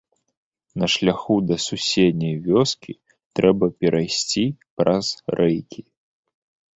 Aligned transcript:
На 0.83 0.87
шляху 0.93 1.35
да 1.49 1.55
суседняй 1.65 2.33
вёскі 2.47 2.95
трэба 3.41 3.65
перайсці 3.83 4.45
праз 4.81 5.05
рэйкі. 5.41 5.81